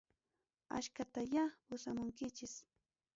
Askatayá 0.77 1.43
pusamunkichis. 1.67 2.53